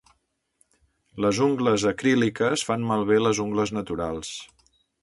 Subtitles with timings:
[1.25, 4.35] Les ungles acríliques fan malbé les ungles naturals